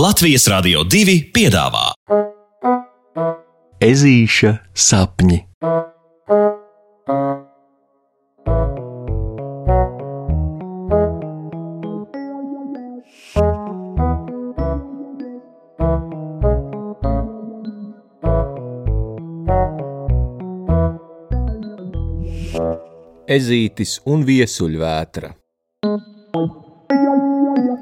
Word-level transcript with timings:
Latvijas 0.00 0.46
Rādio 0.48 0.80
2 0.88 1.14
piedāvā 1.34 1.90
Ezīša 3.84 4.52
sapņi. 4.72 5.36
Ezītis 23.36 23.98
un 24.08 24.24
viesuļvētra. 24.24 25.34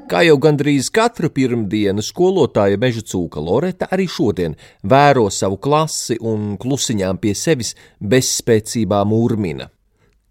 Kā 0.09 0.23
jau 0.25 0.39
gandrīz 0.41 0.87
katru 0.89 1.29
pirmdienu 1.29 2.01
skolotāja 2.01 2.79
meža 2.81 3.03
cūka 3.05 3.41
Loreta 3.45 3.85
arī 3.93 4.07
šodien 4.09 4.55
vēro 4.81 5.27
savu 5.29 5.59
klasi 5.61 6.15
un 6.25 6.55
klusiņām 6.57 7.19
pie 7.21 7.35
sevis 7.37 7.75
bezspēcībā 8.01 9.03
murmina. 9.05 9.67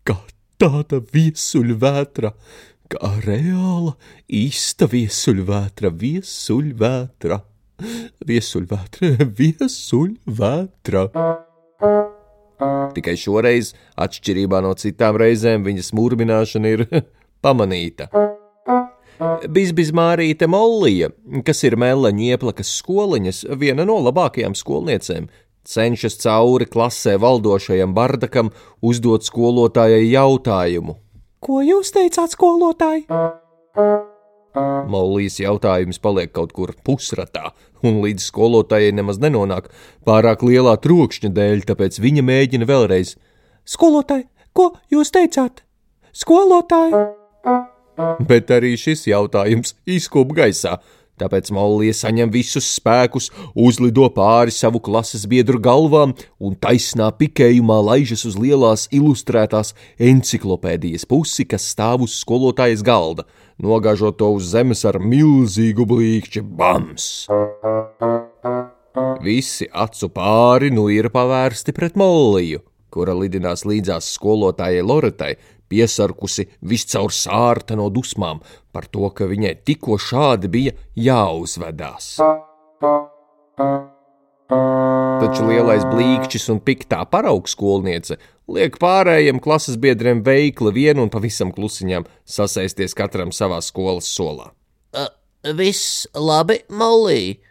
Kā 0.02 0.16
tāda 0.59 0.98
viesuļvētra, 1.14 2.32
kā 2.91 3.10
reāla, 3.23 3.92
īsta 4.27 4.88
viesuļvētra, 4.91 5.92
viesuļvētra, 6.02 7.38
viesuļvētra, 8.32 9.12
viesuļvētra. 9.45 11.04
Tikai 12.98 13.16
šoreiz, 13.23 13.70
atšķirībā 13.95 14.59
no 14.66 14.74
citām 14.74 15.23
reizēm, 15.23 15.62
viņas 15.70 15.95
murmināšana 15.95 16.74
ir 16.74 16.87
pamanīta. 17.46 18.10
Bizbizmārīte 19.47 20.48
Mollija, 20.51 21.10
kas 21.46 21.62
ir 21.66 21.77
Meleņu 21.79 22.33
ieplakas 22.33 22.70
skoliņas, 22.80 23.45
viena 23.60 23.84
no 23.87 23.98
labākajām 24.02 24.56
skolniecēm, 24.59 25.29
cenšas 25.69 26.18
cauri 26.23 26.66
klasē 26.66 27.18
valdošajam 27.23 27.95
bardakam 27.95 28.51
uzdot 28.82 29.27
skolotājai 29.29 30.09
jautājumu. 30.10 30.96
Ko 31.45 31.60
jūs 31.62 31.93
teicāt, 31.95 32.35
skolotāji? 32.35 33.07
Mollijas 34.88 35.38
jautājums 35.38 36.01
paliek 36.02 36.32
kaut 36.34 36.52
kur 36.57 36.74
pusratā, 36.82 37.52
un 37.87 38.01
līdz 38.02 38.27
skolotājai 38.32 38.96
nemaz 38.96 39.23
nenonāk 39.23 39.71
pārāk 40.09 40.43
lielā 40.49 40.74
trokšņa 40.82 41.30
dēļ, 41.37 41.65
tāpēc 41.71 42.02
viņa 42.02 42.27
mēģina 42.27 42.68
vēlreiz. 42.68 43.15
Skolotāji, 43.68 44.27
ko 44.57 44.73
jūs 44.90 45.15
teicāt? 45.15 45.62
Skolotāji! 46.16 47.07
Bet 47.99 48.52
arī 48.54 48.77
šis 48.79 49.09
jautājums 49.10 49.74
izkūp 49.88 50.30
gaisā, 50.37 50.77
tāpēc 51.18 51.51
Mollija 51.54 51.96
saņem 51.99 52.30
visus 52.30 52.68
spēkus, 52.77 53.30
uzlido 53.59 54.07
pāri 54.15 54.55
savu 54.55 54.80
klases 54.85 55.27
biedru 55.30 55.59
galvām 55.63 56.15
un 56.38 56.55
taisnā 56.55 57.10
pikējumā 57.18 57.80
laižas 57.90 58.24
uz 58.29 58.38
lielās 58.38 58.87
ilustrētās 58.95 59.74
enciklopēdijas 59.99 61.09
pusi, 61.10 61.49
kas 61.49 61.66
stāv 61.73 62.07
uz 62.07 62.15
skolotājas 62.21 62.87
galda, 62.87 63.27
nogāžot 63.59 64.21
to 64.21 64.31
uz 64.38 64.53
zemes 64.55 64.84
ar 64.88 65.00
milzīgu 65.03 65.88
blīkšķi 65.91 66.44
bams. 66.59 67.27
Visi 69.22 69.66
acu 69.75 70.09
pāri 70.15 70.71
nu 70.75 70.87
ir 70.94 71.10
pavērsti 71.10 71.75
pret 71.75 71.99
Molliju, 71.99 72.62
kura 72.94 73.15
lidinās 73.19 73.65
līdzās 73.69 74.09
skolotājai 74.15 74.84
Loretai, 74.87 75.34
piesarkusi 75.69 76.49
viscaur 76.61 77.15
sārta 77.15 77.77
no 77.78 77.88
dusmām 77.93 78.43
par 78.72 78.88
to, 78.91 79.11
ka 79.11 79.28
viņai 79.31 79.55
tikko 79.69 79.99
šādi 80.00 80.50
bija 80.53 80.75
jāuzvedās. 80.97 82.16
Taču 85.19 85.44
lielais 85.44 85.83
blīkšķis 85.84 86.47
un 86.55 86.61
piktā 86.65 87.03
paraugs 87.11 87.53
skolniece 87.56 88.16
liek 88.49 88.78
pārējiem 88.81 89.43
klases 89.44 89.77
biedriem 89.81 90.23
veikli 90.25 90.73
vienu 90.73 91.05
un 91.05 91.12
pavisam 91.12 91.51
klusiņām 91.53 92.07
sasēsties 92.25 92.97
katram 92.97 93.34
savā 93.34 93.59
skolas 93.65 94.09
solā. 94.09 94.53
Uh, 94.97 95.11
viss 95.59 96.07
labi, 96.17 96.62
Mollī! 96.73 97.43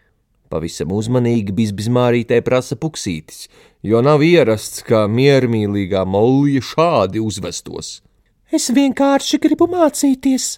Pavisam 0.47 0.94
uzmanīgi 0.95 1.51
bizbizmārītē 1.51 2.39
prasa 2.41 2.77
puksītis, 2.79 3.50
jo 3.83 4.00
nav 4.01 4.23
ierasts, 4.23 4.79
kā 4.88 5.03
miermīlīgā 5.11 6.06
mollija 6.07 6.63
šādi 6.63 7.19
uzvestos. 7.19 7.97
Es 8.47 8.69
vienkārši 8.71 9.41
gribu 9.43 9.67
mācīties. 9.67 10.57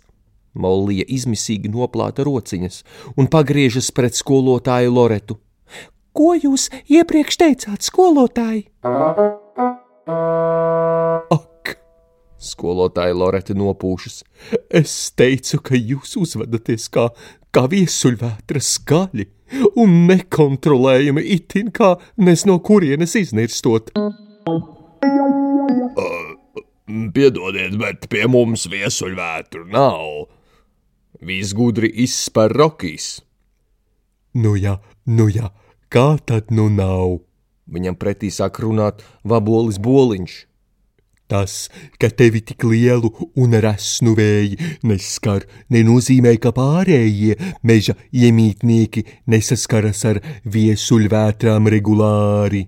Mollija 0.59 1.05
izmisīgi 1.09 1.71
noplāta 1.73 2.25
rociņas 2.27 2.83
un 3.17 3.29
pagriežas 3.31 3.89
pret 3.95 4.17
skolotāju 4.17 4.93
Loretu. 4.93 5.39
Ko 6.13 6.33
jūs 6.35 6.67
iepriekš 6.89 7.37
teicāt, 7.39 7.85
skolotāji? 7.85 8.67
Ak, 11.33 11.73
skolotāja 12.37 13.17
Loreta 13.17 13.55
nopūšas. 13.57 14.23
Es 14.69 14.95
teicu, 15.17 15.61
ka 15.63 15.77
jūs 15.77 16.17
uzvedaties 16.19 16.89
kā, 16.93 17.09
kā 17.53 17.65
viesuļvētra 17.71 18.61
skaļi 18.61 19.29
un 19.81 20.01
nekontrolējami 20.09 21.25
itin 21.37 21.71
kā 21.73 21.95
nes 22.21 22.45
no 22.49 22.59
kurienes 22.61 23.15
iznirstot. 23.17 23.93
Uh, 26.89 27.09
piedodiet, 27.13 27.77
bet 27.77 28.07
pie 28.09 28.25
mums 28.29 28.65
viesuļvētru 28.69 29.67
nav. 29.69 30.25
Visgudri 31.21 31.89
izspēr 32.05 32.53
Rokijs. 32.55 33.19
Nu 34.33 34.55
jā, 34.57 34.77
nu 35.05 35.27
jā, 35.29 35.51
kā 35.93 36.17
tad 36.25 36.49
nu 36.53 36.69
nav? 36.73 37.19
Viņam 37.69 37.97
pretī 37.99 38.31
sāk 38.33 38.61
runāt 38.63 39.03
vabolis 39.21 39.77
boliņš. 39.81 40.45
Tas, 41.29 41.67
ka 42.01 42.09
tevi 42.09 42.41
tik 42.41 42.65
lielu 42.65 43.11
un 43.37 43.53
resnu 43.61 44.15
vēji 44.17 44.57
neskar, 44.89 45.43
nenozīmē, 45.69 46.31
ka 46.41 46.49
pārējie 46.57 47.35
meža 47.61 47.93
iemītnieki 48.09 49.03
nesaskaras 49.29 50.01
ar 50.09 50.21
viesuļvētrām 50.49 51.69
regulāri. 51.69 52.63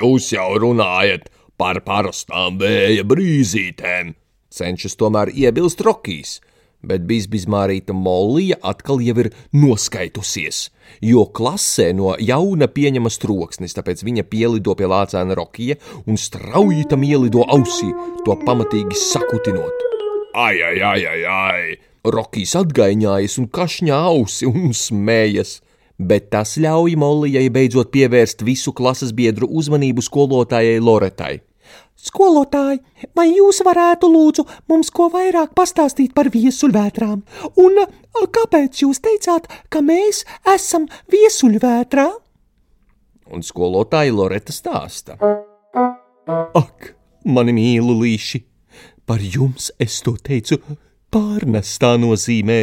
Jūs 0.00 0.30
jau 0.32 0.48
runājat 0.64 1.28
par 1.60 1.82
parastām 1.84 2.56
vēja 2.60 3.04
brīzītēm, 3.04 4.14
cenšas 4.48 4.96
tomēr 5.00 5.28
iebilst 5.36 5.82
Rokijs, 5.84 6.38
bet 6.80 7.04
bizbizmārīta 7.08 7.92
Mollija 7.92 8.56
atkal 8.64 9.02
jau 9.04 9.18
ir 9.20 9.28
noskaitusies, 9.52 10.62
jo 11.04 11.26
klasē 11.36 11.90
no 11.96 12.14
jauna 12.16 12.70
pieņemas 12.72 13.20
troksnis, 13.20 13.76
tāpēc 13.76 14.00
viņa 14.06 14.24
pielido 14.32 14.76
pie 14.78 14.88
lācēna 14.88 15.36
Rokija 15.36 15.76
un 16.06 16.16
strauji 16.16 16.86
tam 16.88 17.04
ielido 17.04 17.44
ausī, 17.44 17.90
to 18.24 18.38
pamatīgi 18.46 18.96
sakutinot. 18.96 19.86
Ai, 20.40 20.56
ai, 20.64 20.78
ai, 20.80 21.04
ai, 21.12 21.22
ai! 21.28 21.64
Rokijs 22.08 22.54
atgaiņājas 22.56 23.36
un 23.42 23.50
kašņā 23.52 24.00
ausi 24.08 24.48
un 24.48 24.72
smējas. 24.72 25.58
Bet 26.00 26.30
tas 26.32 26.54
ļauj 26.56 26.94
Mollijai 26.96 27.50
beidzot 27.52 27.90
pievērst 27.92 28.40
visu 28.46 28.72
klases 28.72 29.12
biedru 29.12 29.50
uzmanību 29.60 30.00
skolotājai 30.00 30.80
Loretai. 30.80 31.42
Skolotāji, 32.00 32.80
vai 33.16 33.26
jūs 33.28 33.60
varētu 33.64 34.08
lūdzu 34.08 34.46
mums 34.72 34.88
ko 34.94 35.10
vairāk 35.12 35.52
pastāstīt 35.56 36.14
par 36.16 36.30
viesuļvētrām? 36.32 37.18
Un 37.60 37.82
kāpēc 38.36 38.80
jūs 38.86 39.02
teicāt, 39.04 39.50
ka 39.68 39.82
mēs 39.84 40.24
esam 40.48 40.88
viesuļvētrā? 41.12 42.06
Un 43.30 43.44
skolotāja 43.44 44.14
Loreta 44.16 44.54
stāsta. 44.54 45.18
Ak, 46.56 46.94
mani 47.28 47.54
mīlulīši, 47.54 48.40
par 49.04 49.20
jums 49.20 49.68
es 49.78 50.00
to 50.06 50.16
teicu 50.16 50.56
pārnestā 51.14 51.94
nozīmē, 52.00 52.60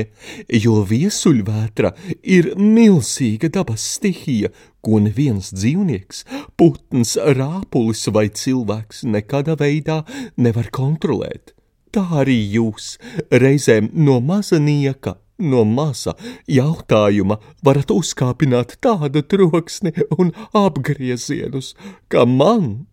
jo 0.63 0.81
viesuļvētra 0.87 1.91
ir 2.23 2.53
milzīga 2.55 3.51
dabas 3.53 3.83
stihija, 3.97 4.51
ko 4.81 5.01
neviens 5.03 5.51
dzīvnieks, 5.55 6.23
putns, 6.59 7.17
rāpulis 7.37 8.07
vai 8.15 8.27
cilvēks 8.31 9.03
nekādā 9.07 9.57
veidā 9.59 10.01
nevar 10.39 10.71
kontrolēt. 10.71 11.53
Tā 11.91 12.03
arī 12.23 12.39
jūs 12.55 12.95
reizēm 13.31 13.91
no 13.95 14.19
maza 14.23 14.59
nieka, 14.59 15.17
no 15.37 15.63
maza 15.67 16.15
jautājuma 16.49 17.37
varat 17.65 17.91
uzkāpināt 17.93 18.77
tādu 18.83 19.23
troksni 19.23 19.93
un 20.17 20.33
apgriezienus, 20.57 21.75
ka 22.09 22.25
man 22.25 22.86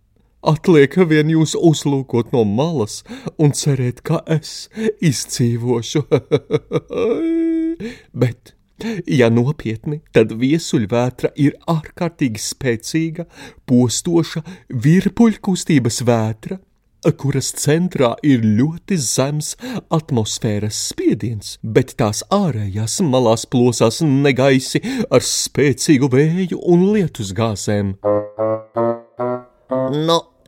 Atliek 0.45 0.97
vien 1.09 1.31
jūs 1.33 1.55
uzlūkot 1.57 2.35
no 2.35 2.43
malas 2.45 2.99
un 3.41 3.55
cerēt, 3.57 4.03
ka 4.05 4.21
es 4.29 4.67
izdzīvošu. 5.01 6.03
Bet, 8.21 8.53
ja 9.09 9.31
nopietni, 9.33 10.03
tad 10.13 10.35
viesuļvētra 10.37 11.33
ir 11.41 11.57
ārkārtīgi 11.71 12.43
spēcīga, 12.45 13.25
postoša 13.65 14.45
virpuļkustības 14.85 16.03
vētra. 16.11 16.61
kuras 17.21 17.51
centrā 17.61 18.15
ir 18.25 18.45
ļoti 18.45 18.97
zems 18.97 19.55
atmosfēras 19.93 20.77
spiediens, 20.91 21.59
bet 21.63 21.97
tās 22.01 22.23
ārējās 22.33 23.01
malās 23.05 23.45
plosās 23.47 24.01
negaisi 24.05 24.81
ar 25.11 25.21
spēcīgu 25.21 26.09
vēju 26.13 26.61
un 26.65 26.87
lietus 26.93 27.33
gāzēm. 27.37 27.97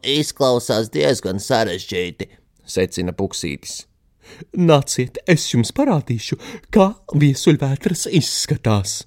Izklausās 0.05 0.91
diezgan 0.93 1.41
sarežģīti, 1.43 2.29
secina 2.67 3.15
Puksītis. 3.17 3.85
Nāciet, 4.59 5.21
es 5.29 5.47
jums 5.53 5.73
parādīšu, 5.77 6.39
kā 6.75 6.91
viesuļvētras 7.15 8.09
izskatās. 8.19 9.03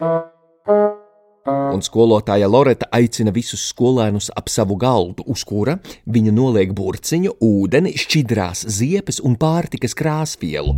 Un 1.49 1.81
skolotāja 1.85 2.49
Loreta 2.49 2.89
aicina 2.93 3.31
visus 3.33 3.61
skolēnus 3.71 4.29
ap 4.37 4.49
savu 4.51 4.77
galdu, 4.79 5.23
uz 5.29 5.43
kura 5.47 5.77
viņa 6.09 6.33
noliek 6.35 6.73
burciņu, 6.75 7.35
ūdeni, 7.45 7.95
šķidrās 7.97 8.65
ziepes 8.79 9.21
un 9.25 9.37
pārtikas 9.39 9.95
krāsvielu. 9.97 10.75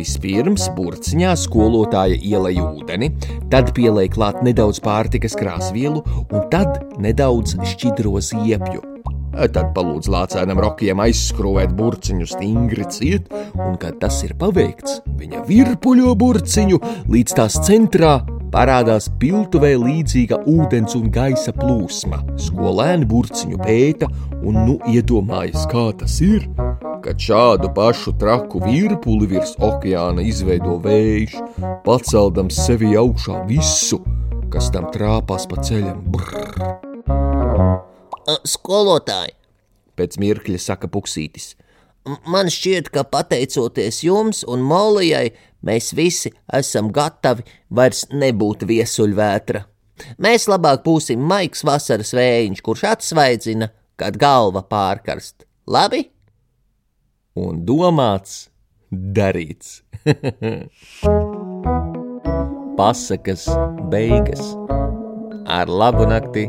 Vispirms 0.00 0.68
burciņā 0.76 1.32
skolotāja 1.36 2.16
ielēja 2.16 2.68
ūdeni, 2.70 3.10
tad 3.52 3.74
pielēja 3.76 4.14
klāt 4.14 4.44
nedaudz 4.46 4.80
pārtikas 4.84 5.36
krāsvielu 5.38 6.04
un 6.22 6.48
tad 6.52 6.96
nedaudz 7.02 7.58
šķidro 7.74 8.16
ziepju. 8.24 8.89
Tad 9.30 9.70
palūdz 9.76 10.10
lācēnam 10.10 10.58
rokiem 10.60 11.00
aizskrūvēt 11.04 11.72
burciņu 11.78 12.26
stingri 12.28 12.86
ciet, 12.90 13.30
un, 13.54 13.78
kad 13.80 14.00
tas 14.02 14.18
ir 14.26 14.34
paveikts, 14.40 15.00
viņa 15.20 15.44
virpuļo 15.46 16.16
burciņu 16.18 16.80
līdz 17.10 17.36
tās 17.38 17.60
centrā 17.66 18.18
parādās 18.50 19.06
piltuvē 19.20 19.72
līdzīga 19.78 20.42
ūdens 20.50 20.96
un 20.98 21.08
gaisa 21.14 21.54
plūsma. 21.56 22.20
Skolēni 22.40 23.06
burciņu 23.10 23.60
pēta 23.62 24.10
un 24.40 24.58
nu 24.66 24.76
iedomājas, 24.90 25.66
kā 25.70 25.86
tas 26.00 26.18
ir, 26.24 26.48
kad 27.04 27.20
šādu 27.22 27.70
pašu 27.76 28.16
traku 28.20 28.62
virpuli 28.64 29.30
virs 29.30 29.54
okeāna 29.62 30.26
izveido 30.26 30.80
vējš, 30.84 31.38
paceldams 31.86 32.60
sevi 32.66 32.96
augšā 32.98 33.44
visu, 33.48 34.02
kas 34.50 34.72
tam 34.74 34.90
trāpās 34.94 35.46
pa 35.48 35.62
ceļam. 35.62 36.02
Brrr. 36.10 36.69
Skolotāji, 38.28 39.32
pēc 39.96 40.20
mirkļa 40.20 40.60
saka 40.60 40.88
Puksītis. 40.92 41.54
Man 42.28 42.48
šķiet, 42.52 42.88
ka 42.92 43.04
pateicoties 43.04 44.02
jums 44.06 44.44
un 44.48 44.62
Molijai, 44.64 45.32
mēs 45.66 45.92
visi 45.96 46.32
esam 46.56 46.90
gatavi 46.94 47.42
vairs 47.76 48.06
nebūt 48.12 48.64
viesuļvētra. 48.68 49.64
Mēs 50.24 50.48
labāk 50.48 50.84
būsim 50.86 51.20
maigs 51.20 51.64
vasaras 51.66 52.14
vējiņš, 52.16 52.62
kurš 52.64 52.84
atsvaidzina, 52.94 53.68
kad 54.00 54.16
galva 54.20 54.62
pārkarst. 54.64 55.44
Labi? 55.68 56.06
Un 57.36 57.64
domāts, 57.68 58.48
darīts. 58.90 59.82
Pasakas 62.80 63.44
beigas 63.92 64.56
ar 65.50 65.68
labu 65.68 66.06
nakti! 66.08 66.48